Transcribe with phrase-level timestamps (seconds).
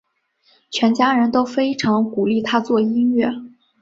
[0.71, 3.29] 全家人都非常鼓励他做音乐。